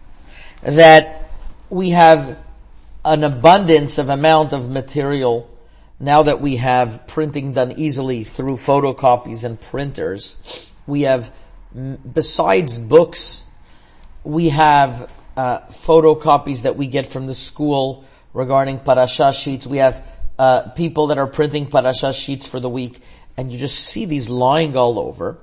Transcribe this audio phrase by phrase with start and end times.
[0.61, 1.30] That
[1.69, 2.38] we have
[3.03, 5.50] an abundance of amount of material
[6.00, 10.72] now that we have printing done easily through photocopies and printers.
[10.86, 11.34] We have,
[12.14, 13.44] besides books,
[14.23, 19.66] we have uh, photocopies that we get from the school regarding parasha sheets.
[19.66, 20.03] We have
[20.38, 23.02] uh, people that are printing parasha sheets for the week,
[23.36, 25.40] and you just see these lying all over.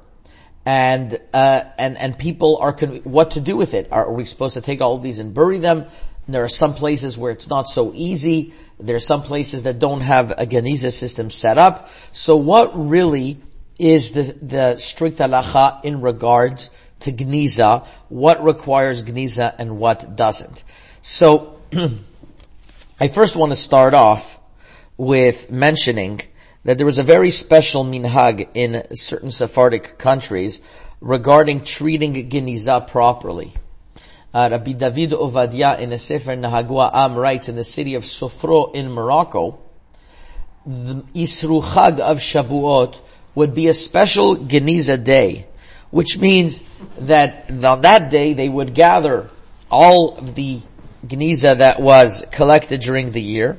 [0.66, 2.72] And uh, and and people are
[3.04, 3.88] what to do with it?
[3.92, 5.86] Are we supposed to take all of these and bury them?
[6.26, 8.54] There are some places where it's not so easy.
[8.78, 11.90] There are some places that don't have a Geniza system set up.
[12.12, 13.38] So what really
[13.78, 17.86] is the, the strict halacha in regards to Gniza?
[18.08, 20.64] What requires Gniza and what doesn't?
[21.02, 21.60] So,
[23.00, 24.38] I first want to start off
[24.96, 26.20] with mentioning
[26.64, 30.62] that there was a very special minhag in certain Sephardic countries
[31.00, 33.52] regarding treating Geniza properly.
[34.34, 38.74] Uh, Rabbi David Ovadia in a Sefer Nahagua Am writes in the city of Sefrou
[38.74, 39.60] in Morocco,
[40.66, 42.98] the Isru Chag of Shavuot
[43.36, 45.46] would be a special Geniza day,
[45.92, 46.64] which means
[46.98, 49.30] that on that day they would gather
[49.70, 50.60] all of the
[51.06, 53.56] Geniza that was collected during the year.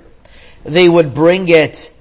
[0.65, 1.93] They would bring it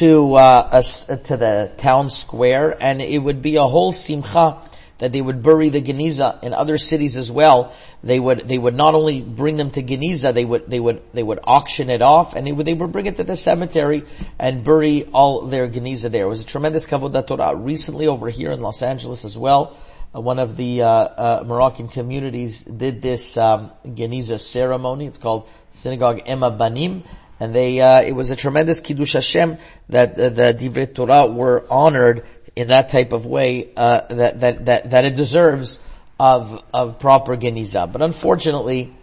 [0.00, 4.56] to uh, a, to the town square, and it would be a whole simcha
[5.02, 7.74] that they would bury the Geniza in other cities as well.
[8.04, 11.24] They would, they would not only bring them to Geniza, they would, they would, they
[11.24, 14.04] would auction it off and they would, they would bring it to the cemetery
[14.38, 16.26] and bury all their Geniza there.
[16.26, 17.56] It was a tremendous Kavodat Torah.
[17.56, 19.76] Recently over here in Los Angeles as well,
[20.14, 25.06] uh, one of the uh, uh, Moroccan communities did this um, Geniza ceremony.
[25.06, 27.02] It's called Synagogue Em Habanim,
[27.40, 29.58] and they uh, it was a tremendous kiddush Hashem
[29.88, 32.24] that uh, the Divrei Torah were honored
[32.54, 35.82] in that type of way uh, that, that, that, that it deserves
[36.20, 37.90] of, of proper geniza.
[37.90, 38.94] But unfortunately,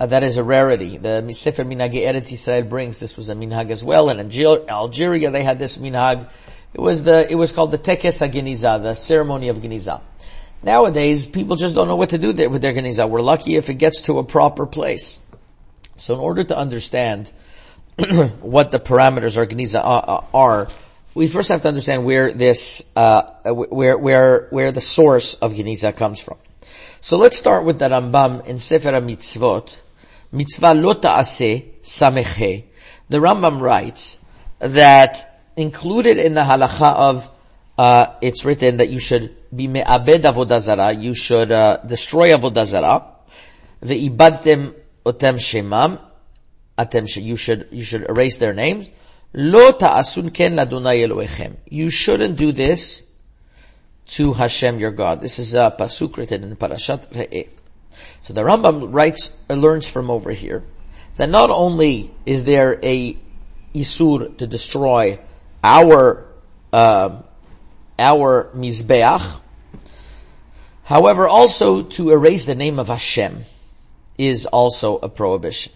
[0.00, 0.98] uh, that is a rarity.
[0.98, 4.10] The Sefer Minhag Eretz Israel brings this was a minhag as well.
[4.10, 6.28] In Algeria, they had this minhag.
[6.74, 10.00] It was the it was called the Tekes Geniza, the ceremony of Geniza.
[10.62, 13.08] Nowadays, people just don't know what to do there with their Geniza.
[13.08, 15.18] We're lucky if it gets to a proper place.
[15.96, 17.32] So, in order to understand
[18.40, 19.80] what the parameters of Geniza
[20.34, 20.68] are
[21.14, 25.96] we first have to understand where this, uh, where, where, where the source of Geniza
[25.96, 26.38] comes from.
[27.00, 29.80] So let's start with the Rambam in Sefer Mitzvot.
[30.32, 32.64] Mitzvah lo ta'aseh sameche.
[33.08, 34.24] The Rambam writes
[34.58, 37.30] that included in the halacha of,
[37.78, 43.06] uh, it's written that you should be me'abed avodazara, you should, uh, destroy avodazara,
[43.82, 44.74] ve'ibadtem
[45.06, 46.00] otem shemam,
[46.76, 48.90] atem you should, you should erase their names,
[49.32, 49.72] You
[51.90, 53.10] shouldn't do this
[54.06, 55.20] to Hashem your God.
[55.20, 57.48] This is a pasuk written in Parashat Re'eh.
[58.22, 60.64] So the Rambam writes, learns from over here,
[61.16, 63.18] that not only is there a
[63.74, 65.18] isur to destroy
[65.62, 66.26] our,
[66.72, 67.20] uh,
[67.98, 69.40] our mizbeach,
[70.84, 73.44] however also to erase the name of Hashem
[74.16, 75.72] is also a prohibition.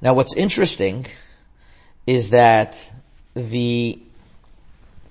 [0.00, 1.06] Now what's interesting
[2.06, 2.90] is that
[3.34, 3.98] the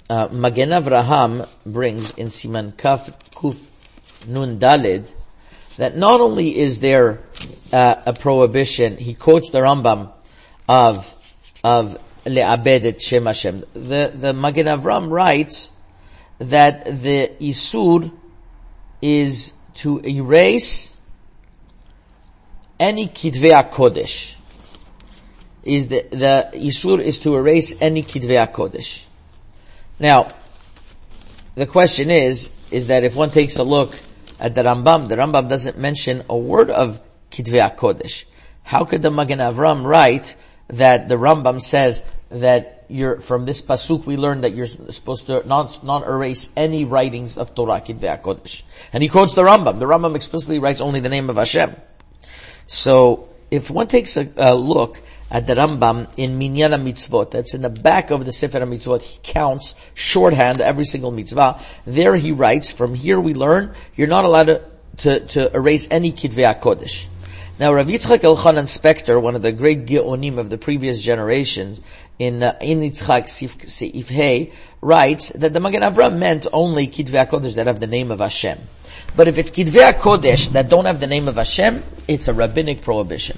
[0.09, 3.67] uh, Magen Avraham brings in Siman Kaf Kuf
[4.27, 5.11] Nun Dalid
[5.77, 7.21] that not only is there
[7.71, 10.11] uh, a prohibition, he quotes the Rambam
[10.67, 11.15] of
[11.63, 13.63] of le'abed et Shem Hashem.
[13.73, 15.71] The, the Magen Avram writes
[16.39, 18.11] that the Isur
[19.01, 20.95] is to erase
[22.79, 24.35] any Kitvei Kodesh.
[25.63, 29.05] Is the, the Isur is to erase any Kitvei Kodesh.
[29.99, 30.29] Now,
[31.55, 33.95] the question is, is that if one takes a look
[34.39, 36.99] at the Rambam, the Rambam doesn't mention a word of
[37.29, 38.25] Kitvei Kodesh.
[38.63, 40.35] How could the Magen Avram write
[40.67, 45.47] that the Rambam says that you're, from this pasuk we learn that you're supposed to
[45.47, 48.63] not, not erase any writings of Torah Kitvei Kodesh.
[48.93, 49.79] And he quotes the Rambam.
[49.79, 51.75] The Rambam explicitly writes only the name of Hashem.
[52.67, 57.31] So, if one takes a, a look at the Rambam in Minyan Mitzvot.
[57.31, 59.01] That's in the back of the Sefer Mitzvot.
[59.01, 61.59] He counts shorthand every single mitzvah.
[61.85, 64.61] There he writes, from here we learn, you're not allowed to,
[64.97, 67.07] to, to erase any Kitvei Kodesh.
[67.59, 71.79] Now, Rav Yitzchak Elchanan Spector, one of the great Geonim of the previous generations,
[72.19, 77.67] in uh, in Yitzchak Seif writes that the Magen Avraham meant only Kitvei Kodesh that
[77.67, 78.59] have the name of Hashem.
[79.15, 82.81] But if it's Kitvei Kodesh that don't have the name of Hashem, it's a rabbinic
[82.81, 83.37] prohibition.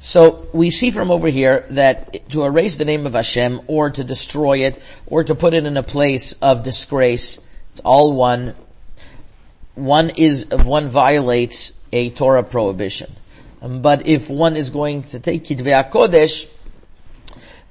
[0.00, 4.02] So we see from over here that to erase the name of Hashem or to
[4.02, 7.38] destroy it or to put it in a place of disgrace,
[7.72, 8.54] it's all one.
[9.74, 13.14] One is, if one violates a Torah prohibition.
[13.60, 16.50] Um, but if one is going to take Kitvei Kodesh,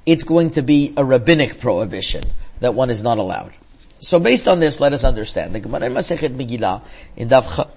[0.05, 2.23] it's going to be a rabbinic prohibition
[2.59, 3.53] that one is not allowed.
[4.01, 5.55] So based on this, let us understand.
[5.55, 6.83] The Gemara Masechet Megillah
[7.15, 7.67] in Daf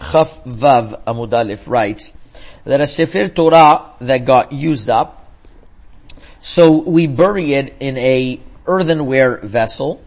[0.00, 2.12] Chaf Vav Amud Aleph writes,
[2.66, 5.30] that a Sefer Torah that got used up,
[6.40, 10.02] so we bury it in a earthenware vessel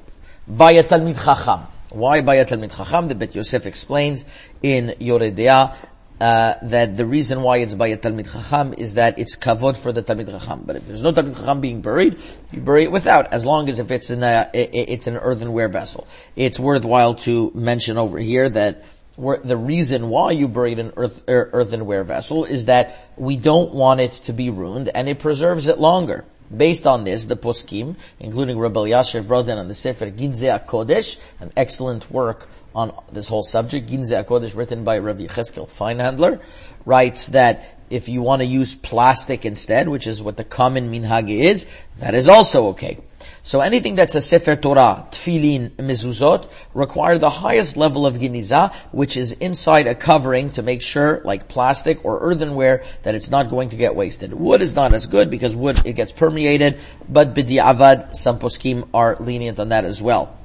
[0.47, 1.67] by a Talmid Chacham.
[1.91, 3.07] Why by a Talmid Chacham?
[3.07, 4.25] The Bet Yosef explains
[4.61, 5.73] in Yoreh De'ah
[6.19, 9.93] uh, that the reason why it's by a Talmid Chacham is that it's kavod for
[9.93, 10.63] the Talmid Chacham.
[10.65, 12.17] But if there's no Talmid Chacham being buried,
[12.51, 16.07] you bury it without, as long as if it's in a, it's an earthenware vessel.
[16.35, 18.83] It's worthwhile to mention over here that
[19.19, 23.99] the reason why you buried an earth, er, earthenware vessel is that we don't want
[23.99, 26.25] it to be ruined and it preserves it longer.
[26.55, 31.51] Based on this, the poskim, including Rabbi Yashiv, down on the Sefer Ginzei Kodesh, an
[31.55, 33.87] excellent work on this whole subject.
[33.87, 36.41] Ginzei Kodesh, written by Rabbi Yecheskel Feinhandler,
[36.85, 41.29] writes that if you want to use plastic instead, which is what the common minhag
[41.29, 41.67] is,
[41.97, 42.97] that is also okay.
[43.41, 49.15] So anything that's a Sefer Torah, Tfilin, Mezuzot, require the highest level of Geniza, which
[49.17, 53.69] is inside a covering to make sure, like plastic or earthenware, that it's not going
[53.69, 54.33] to get wasted.
[54.33, 59.15] Wood is not as good because wood, it gets permeated, but B'di'avad, some poskim are
[59.19, 60.38] lenient on that as well.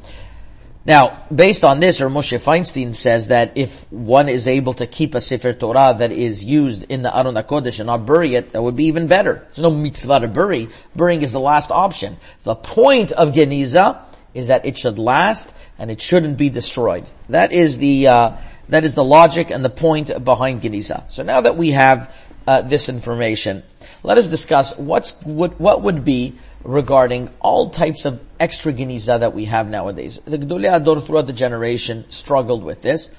[0.86, 5.14] Now, based on this, or Moshe Feinstein says that if one is able to keep
[5.14, 8.62] a Sefer Torah that is used in the Aron HaKodesh and not bury it, that
[8.62, 9.46] would be even better.
[9.46, 10.68] There's no mitzvah to bury.
[10.94, 12.18] Burying is the last option.
[12.42, 14.02] The point of Geniza
[14.34, 17.06] is that it should last and it shouldn't be destroyed.
[17.30, 18.36] That is the, uh,
[18.68, 21.10] that is the logic and the point behind Geniza.
[21.10, 22.14] So now that we have
[22.46, 23.62] uh, this information,
[24.02, 29.34] let us discuss what's, what, what would be regarding all types of extra geniza that
[29.34, 30.20] we have nowadays.
[30.24, 33.10] The Gedolei HaDor throughout the generation struggled with this.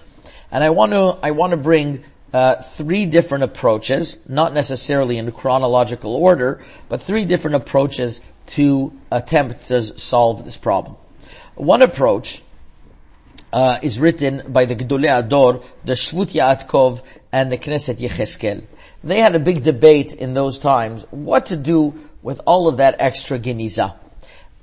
[0.51, 2.03] And I want to, I want to bring
[2.33, 9.67] uh, three different approaches, not necessarily in chronological order, but three different approaches to attempt
[9.67, 10.97] to solve this problem.
[11.55, 12.43] One approach
[13.53, 18.65] uh, is written by the Gedolei HaDor, the Shvut Yaakov, and the Knesset Yecheskel.
[19.03, 21.93] They had a big debate in those times what to do
[22.25, 23.95] with all of that extra geniza.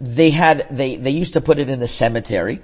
[0.00, 2.60] They had, they, they used to put it in the cemetery.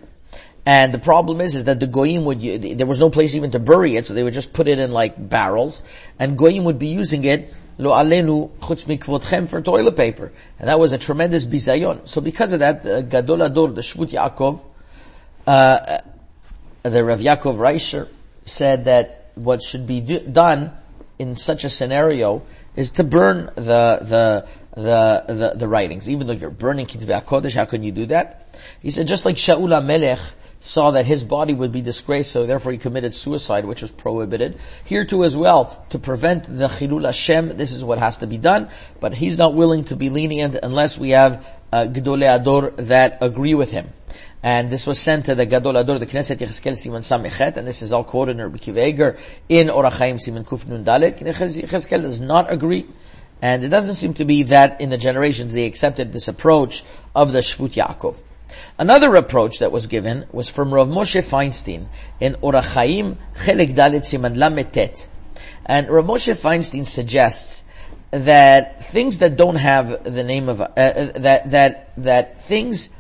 [0.67, 3.61] And the problem is, is that the goyim would, there was no place even to
[3.61, 5.85] bury it, so they would just put it in like barrels,
[6.19, 10.33] and goyim would be using it, lo alenu chutz for toilet paper.
[10.59, 12.09] And that was a tremendous bizayon.
[12.09, 14.65] So because of that, the Gadol HaDor, the Shvut Yaakov,
[15.47, 15.99] uh,
[16.83, 18.09] the Rav Yaakov Reisher
[18.45, 20.73] said that what should be do, done
[21.21, 22.43] in such a scenario
[22.79, 26.09] is to burn the, the, the, the, the writings.
[26.09, 28.57] Even though you're burning Kitvei HaKodesh, how can you do that?
[28.81, 32.73] He said, just like Shaul HaMelech saw that his body would be disgraced, so therefore
[32.73, 34.59] he committed suicide, which was prohibited.
[34.85, 38.39] Here too as well, to prevent the Chilul Hashem, this is what has to be
[38.39, 38.69] done,
[39.01, 43.55] but he's not willing to be lenient unless we have uh, Gedolei HaDor that agree
[43.55, 43.93] with him.
[44.43, 47.83] And this was sent to the Gadol HaDor, the Knesset Yecheskel Siman Samichet, and this
[47.83, 49.19] is all quoted in Rabbi Akiva
[49.49, 51.19] in Orach Chaim Siman Kuf Nun Dalet.
[51.19, 52.87] Yecheskel does not agree
[53.41, 57.33] and it doesn't seem to be that in the generations they accepted this approach of
[57.33, 58.23] the Shvut Yaakov.
[58.79, 61.87] Another approach that was given was from Rav Moshe Feinstein
[62.19, 65.07] in Orach Chaim Chelek Dalet Siman Lametet.
[65.67, 67.65] And Rav Moshe Feinstein suggests
[68.11, 72.91] that things that don't have the name of, uh, uh, that, that, that things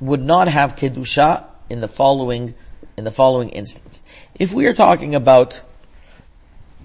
[0.00, 2.54] would not have kedusha in the following,
[2.96, 4.02] in the following instance.
[4.34, 5.62] If we are talking about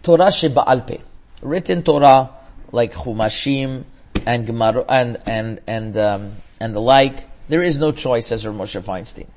[0.02, 1.02] Torah Sheba'al
[1.42, 2.30] written Torah
[2.74, 3.86] like Chumashim
[4.26, 8.56] and Gemara and and and um, and the like, there is no choice, says Rav
[8.56, 9.28] Moshe Feinstein.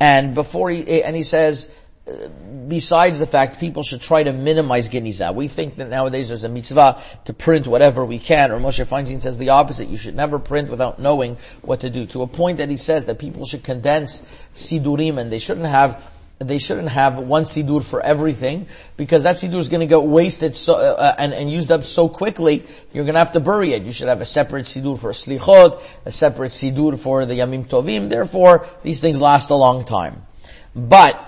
[0.00, 1.74] And before he and he says,
[2.06, 2.28] uh,
[2.68, 6.48] besides the fact people should try to minimize geniza, we think that nowadays there's a
[6.48, 8.52] mitzvah to print whatever we can.
[8.52, 9.88] Or Moshe Feinstein says the opposite.
[9.88, 12.06] You should never print without knowing what to do.
[12.06, 14.22] To a point that he says that people should condense
[14.54, 18.66] sidurim and they shouldn't have they shouldn't have one sidur for everything
[18.96, 22.08] because that sidur is going to get wasted so, uh, and, and used up so
[22.08, 22.62] quickly.
[22.92, 23.82] You're going to have to bury it.
[23.84, 28.10] You should have a separate sidur for slichot, a separate sidur for the yamim tovim.
[28.10, 30.26] Therefore, these things last a long time.
[30.74, 31.18] But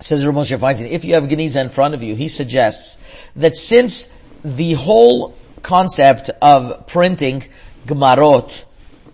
[0.00, 2.98] says Rav Moshe Feinstein, if you have Geniza in front of you, he suggests
[3.34, 4.06] that since
[4.44, 7.42] the whole concept of printing
[7.86, 8.64] Gemarot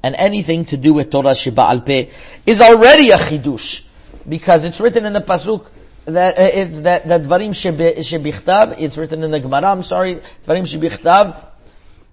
[0.02, 2.10] and anything to do with Torah Sheba Al Peh
[2.44, 3.84] is already a chidush
[4.29, 5.69] because it's written in the pasuk
[6.05, 8.75] that uh, it's that that dvarim shebichtav.
[8.79, 9.71] It's written in the Gemara.
[9.71, 11.35] I'm sorry, dvarim shebichtav.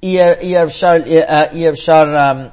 [0.02, 0.92] אי אפשר,
[1.52, 2.04] אי אפשר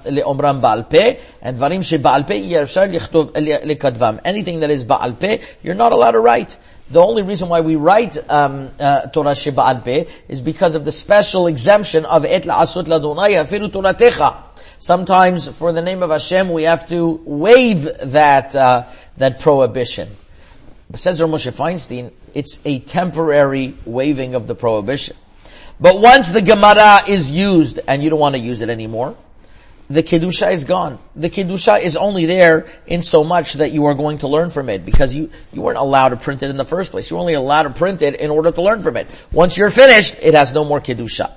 [0.06, 0.98] לאומרם בעל פה,
[1.44, 3.32] and דברים שבעל פה אי אפשר לכתוב,
[3.64, 4.16] לכתבם.
[4.26, 5.28] Anything that is בעל פה,
[5.64, 6.58] you're not allowed to write.
[6.92, 10.92] The only reason why we write um, uh, Torah sheba'al peh is because of the
[10.92, 14.36] special exemption of et la'asut ladonai afiru toratecha.
[14.80, 18.86] Sometimes for the name of Hashem we have to waive that uh,
[19.17, 20.09] that prohibition.
[20.91, 25.17] But says Rav Moshe Feinstein, it's a temporary waiving of the prohibition.
[25.81, 29.17] But once the Gemara is used and you don't want to use it anymore,
[29.91, 30.99] the Kedusha is gone.
[31.15, 34.69] The Kedusha is only there in so much that you are going to learn from
[34.69, 37.11] it because you, you weren't allowed to print it in the first place.
[37.11, 39.09] You were only allowed to print it in order to learn from it.
[39.31, 41.33] Once you're finished, it has no more Kedusha.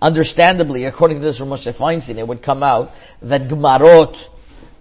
[0.00, 4.30] Understandably, according to this Rav Moshe Feinstein, it would come out that Gemarot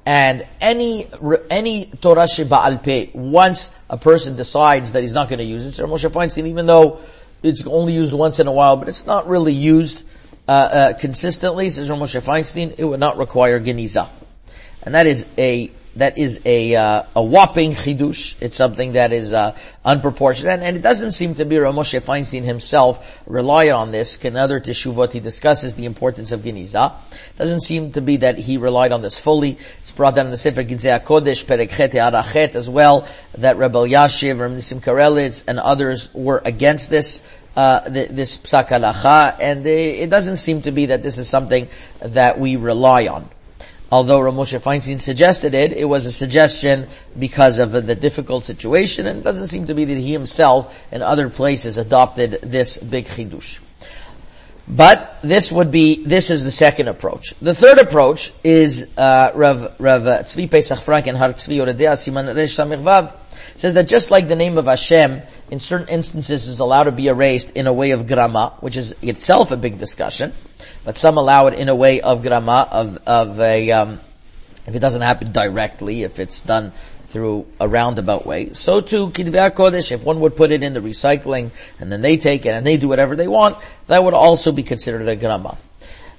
[0.06, 1.06] and any,
[1.50, 5.74] any Torah Sheba'al Peh, once a person decides that he's not going to use it,
[5.74, 7.00] so Moshe Feinstein, even though
[7.44, 10.04] it's only used once in a while, but it's not really used
[10.48, 14.10] uh, uh, consistently, says Moshe Feinstein, it would not require Geniza.
[14.84, 18.36] And that is a that is a uh, a whopping chidush.
[18.42, 22.00] It's something that is uh, unproportionate, and, and, it doesn't seem to be Rav Moshe
[22.00, 24.18] Feinstein himself relied on this.
[24.24, 26.94] In other teshuvot, he discusses the importance of geniza.
[27.38, 29.58] Doesn't seem to be that he relied on this fully.
[29.80, 33.74] It's brought down in the Sefer Ginzei Kodesh Perek Chet Arachet as well that Reb
[33.74, 37.28] Elyashiv, Reb Nisim Karelitz, and others were against this.
[37.56, 41.68] Uh, this psak halacha, and it doesn't seem to be that this is something
[42.00, 43.28] that we rely on.
[43.92, 49.08] Although Rav Moshe Feinstein suggested it, it was a suggestion because of the difficult situation,
[49.08, 53.06] and it doesn't seem to be that he himself and other places adopted this big
[53.06, 53.60] chidush.
[54.68, 57.34] But this would be, this is the second approach.
[57.42, 62.36] The third approach is, uh, Rav, Rav Tzvi Pesach Frank and Har Tzvi Oredea Siman
[62.36, 63.14] Resh
[63.56, 67.08] says that just like the name of Hashem in certain instances is allowed to be
[67.08, 70.34] erased in a way of grama, which is itself a big discussion,
[70.90, 74.00] but some allow it in a way of grama, of, of a, um,
[74.66, 76.72] if it doesn't happen directly, if it's done
[77.06, 78.54] through a roundabout way.
[78.54, 82.18] So too, Kitvei Kodesh, if one would put it in the recycling, and then they
[82.18, 85.60] take it and they do whatever they want, that would also be considered a grama.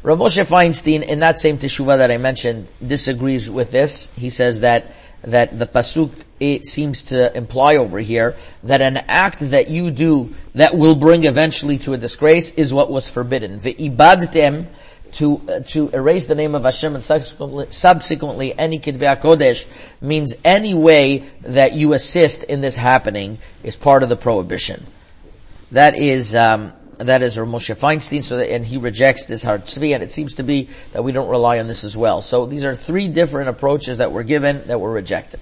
[0.04, 4.08] Rav Moshe Feinstein, in that same teshuva that I mentioned, disagrees with this.
[4.14, 4.84] He says that
[5.22, 8.34] that the pasuk it seems to imply over here
[8.64, 12.90] that an act that you do that will bring eventually to a disgrace is what
[12.90, 13.58] was forbidden.
[13.58, 14.66] Ve'ibadtem
[15.12, 19.66] to uh, to erase the name of Hashem and subsequently, subsequently any kitvei kodesh
[20.00, 24.86] means any way that you assist in this happening is part of the prohibition.
[25.72, 26.72] That is um,
[27.08, 30.34] that is Moshe Feinstein, so that, and he rejects this Har Tzvi, and it seems
[30.36, 32.20] to be that we don't rely on this as well.
[32.20, 35.40] So these are three different approaches that were given that were rejected.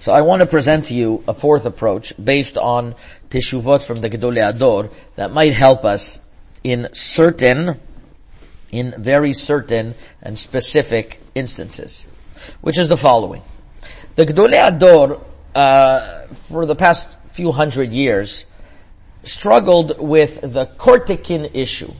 [0.00, 2.96] So I want to present to you a fourth approach based on
[3.30, 6.28] teshuvot from the Gedolei HaDor that might help us
[6.64, 7.78] in certain,
[8.72, 12.06] in very certain and specific instances,
[12.62, 13.42] which is the following.
[14.16, 18.46] The Gedolei HaDor, uh, for the past few hundred years,
[19.22, 21.92] struggled with the Kortekin issue.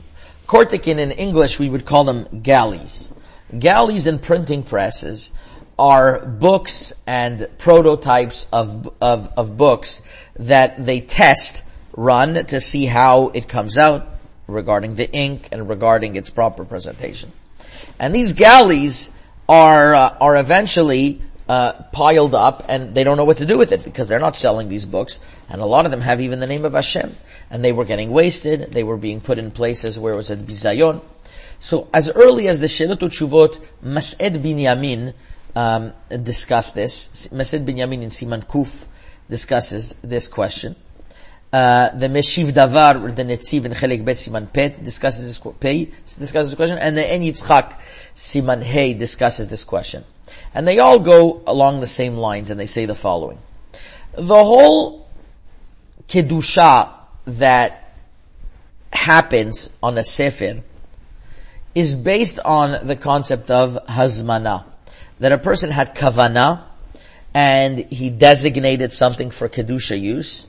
[0.47, 3.13] Kortekin in English we would call them galleys.
[3.57, 5.31] Galleys and printing presses
[5.77, 10.01] are books and prototypes of, of, of books
[10.37, 11.65] that they test,
[11.95, 14.07] run to see how it comes out
[14.47, 17.31] regarding the ink and regarding its proper presentation.
[17.99, 19.11] And these galleys
[19.47, 23.71] are, uh, are eventually uh, piled up and they don't know what to do with
[23.71, 25.19] it because they're not selling these books
[25.49, 27.15] and a lot of them have even the name of Hashem
[27.49, 30.39] and they were getting wasted, they were being put in places where it was at
[30.39, 31.01] bizayon.
[31.59, 35.13] So as early as the Shelot Chuvot, Mas'at Binyamin
[35.55, 37.27] um, discussed this.
[37.27, 38.87] Mas'at Binyamin in Siman Kuf
[39.29, 40.75] discusses this question.
[41.53, 46.55] Uh, the Meshiv Davar, the Netziv in Chelek Bet Siman Pet discusses this, discusses this
[46.55, 47.79] question, and the En Yitzchak
[48.15, 50.03] Siman Hey discusses this question.
[50.55, 53.37] And they all go along the same lines and they say the following.
[54.13, 55.07] The whole
[56.07, 56.91] Kedusha
[57.25, 57.93] that
[58.91, 60.63] happens on a Sefer
[61.75, 64.65] is based on the concept of Hazmana.
[65.19, 66.63] That a person had Kavana
[67.35, 70.47] and he designated something for Kedusha use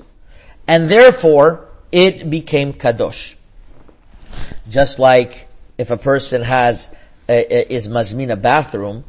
[0.66, 3.36] and therefore it became Kadosh.
[4.68, 6.90] Just like if a person has,
[7.28, 9.04] uh, is mazmin a bathroom,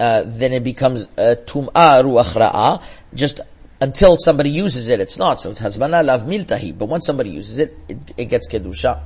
[0.00, 2.82] uh, then it becomes uh, tum'ah ruach
[3.14, 3.40] just
[3.80, 5.40] until somebody uses it, it's not.
[5.40, 6.76] So it's hazmana lav miltahi.
[6.76, 9.00] But once somebody uses it, it, it gets kedusha.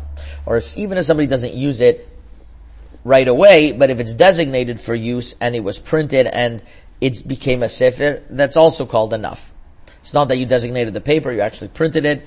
[0.47, 2.09] Or even if somebody doesn't use it
[3.05, 6.63] right away, but if it's designated for use and it was printed and
[7.01, 9.53] it became a sefer, that's also called enough.
[10.03, 12.27] It's not that you designated the paper, you actually printed it,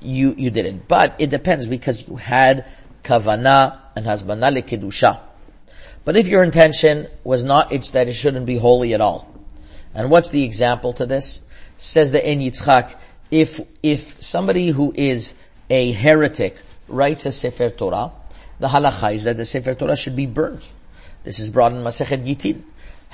[0.00, 0.86] you, you did it.
[0.86, 2.64] But it depends because you had
[3.02, 5.20] kavana and hazmana le kedusha.
[6.04, 9.32] But if your intention was not it's that it shouldn't be holy at all.
[9.94, 11.42] And what's the example to this?
[11.78, 12.94] Says the En Yitzchak,
[13.30, 15.34] if, if somebody who is
[15.70, 18.12] a heretic writes a Sefer Torah,
[18.60, 20.62] the halacha is that the Sefer Torah should be burned.
[21.22, 22.62] This is brought in Masechet Gitin.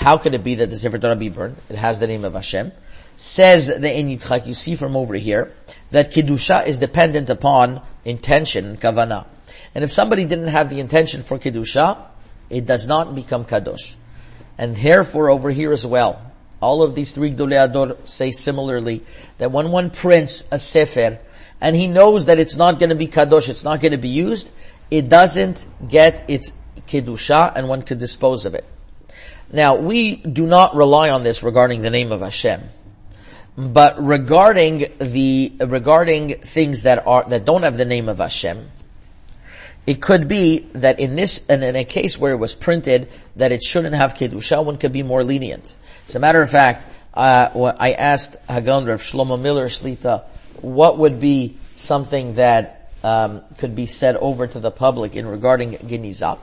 [0.01, 1.57] How could it be that the Sefer Torah be burned?
[1.69, 2.73] It has the name of Hashem.
[3.17, 5.53] Says the En Yitzchak, you see from over here,
[5.91, 9.27] that Kedusha is dependent upon intention, kavana.
[9.75, 11.99] And if somebody didn't have the intention for Kedusha,
[12.49, 13.97] it does not become kadosh.
[14.57, 19.05] And therefore over here as well, all of these three Gdolei HaDor say similarly,
[19.37, 21.19] that when one prints a sefer,
[21.61, 24.09] and he knows that it's not going to be kadosh, it's not going to be
[24.09, 24.51] used,
[24.91, 26.55] it doesn't get its
[26.89, 28.65] kedusha, and one could dispose of it.
[29.53, 32.63] Now, we do not rely on this regarding the name of Hashem.
[33.57, 38.71] But regarding the, regarding things that are, that don't have the name of Hashem,
[39.87, 43.51] it could be that in this, and in a case where it was printed that
[43.51, 45.77] it shouldn't have kedusha, one could be more lenient.
[46.07, 50.25] As a matter of fact, uh, I asked HaGaon Rav Shlomo Miller Shlita,
[50.63, 55.73] what would be something that um, could be said over to the public in regarding
[55.73, 56.39] Geniza?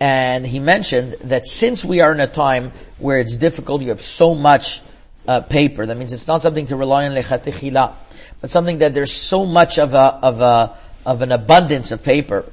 [0.00, 4.00] And he mentioned that since we are in a time where it's difficult, you have
[4.00, 4.80] so much
[5.26, 5.84] uh, paper.
[5.86, 7.92] That means it's not something to rely on lechatechila,
[8.40, 12.44] but something that there's so much of a of a of an abundance of paper,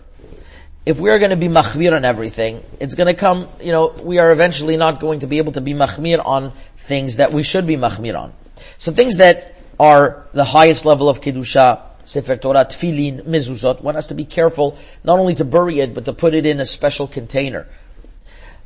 [0.85, 4.19] if we're going to be machmir on everything, it's going to come, you know, we
[4.19, 7.65] are eventually not going to be able to be machmir on things that we should
[7.67, 8.33] be machmir on.
[8.77, 14.07] So things that are the highest level of kedusha, Sefer Torah, Tfilin, Mezuzot, one has
[14.07, 17.07] to be careful not only to bury it, but to put it in a special
[17.07, 17.67] container.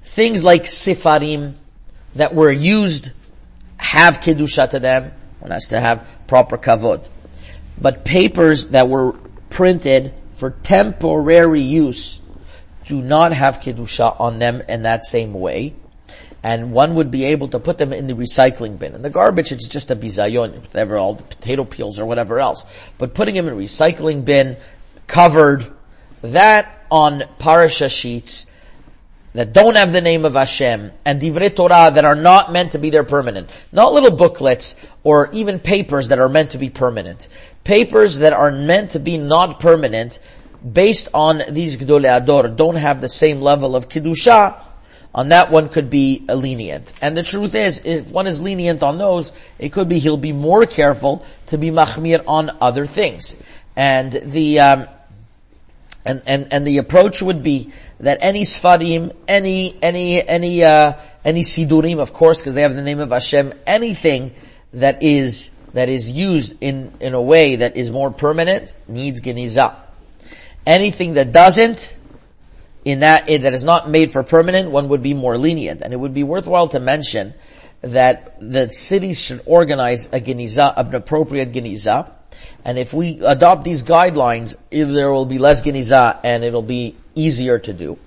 [0.04, 1.56] Things like Sifarim
[2.16, 3.12] that were used
[3.78, 7.06] have kedusha to them, one has to have proper kavod.
[7.82, 9.14] But papers that were
[9.50, 12.22] printed for temporary use
[12.88, 15.76] do not have kedusha on them in that same way.
[16.42, 18.96] And one would be able to put them in the recycling bin.
[18.96, 22.66] In the garbage, it's just a bizayon, whatever, all the potato peels or whatever else.
[22.98, 24.58] But putting them in a recycling bin,
[25.08, 25.66] covered,
[26.22, 28.48] that on parasha sheets,
[29.34, 32.80] that don't have the name of Hashem and divrei Torah that are not meant to
[32.80, 33.50] be there permanent.
[33.72, 37.28] Not little booklets or even papers that are meant to be permanent.
[37.64, 40.20] Papers that are meant to be not permanent
[40.68, 44.60] based on these Gdolei HaDor don't have the same level of Kedusha.
[45.14, 46.94] On that one could be lenient.
[47.02, 50.34] And the truth is, if one is lenient on those, it could be he'll be
[50.34, 53.42] more careful to be machmir on other things.
[53.76, 54.88] And the, um,
[56.06, 60.94] and, and, and the approach would be that any Sfarim, any, any, any, uh,
[61.26, 64.34] any Sidurim, of course, because they have the name of Hashem, anything
[64.74, 69.76] that is, that is used in, in a way that is more permanent needs Geniza.
[70.66, 71.98] Anything that doesn't,
[72.86, 75.82] in that, that is not made for permanent, one would be more lenient.
[75.82, 77.34] And it would be worthwhile to mention
[77.82, 82.12] that the cities should organize a Geniza, an appropriate Geniza,
[82.66, 87.60] and if we adopt these guidelines, there will be less geniza and it'll be easier
[87.60, 87.98] to do.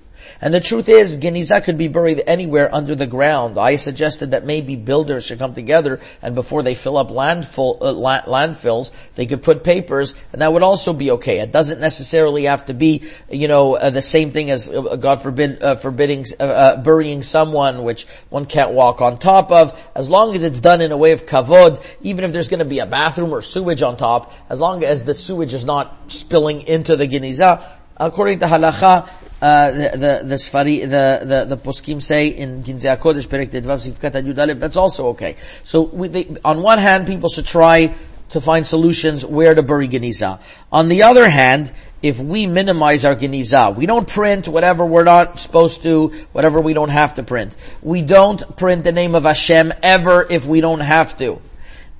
[0.43, 3.57] And the truth is, Geniza could be buried anywhere under the ground.
[3.57, 7.93] I suggested that maybe builders should come together and before they fill up landfill, uh,
[8.27, 11.39] landfills, they could put papers and that would also be okay.
[11.39, 15.21] It doesn't necessarily have to be, you know, uh, the same thing as, uh, God
[15.21, 19.81] forbid, uh, forbidding, uh, uh, burying someone which one can't walk on top of.
[19.95, 22.65] As long as it's done in a way of kavod, even if there's going to
[22.65, 26.63] be a bathroom or sewage on top, as long as the sewage is not spilling
[26.63, 27.63] into the geniza,
[27.95, 29.07] according to halacha,
[29.43, 35.07] uh, the, the, the Sfari, the, the, the poskim say in Ginzei Yud that's also
[35.07, 35.35] okay.
[35.63, 37.93] So we, they, on one hand, people should try
[38.29, 40.39] to find solutions where to bury Geniza.
[40.71, 45.41] On the other hand, if we minimize our Geniza, we don't print whatever we're not
[45.41, 47.53] supposed to, whatever we don't have to print.
[47.81, 51.41] We don't print the name of Hashem ever if we don't have to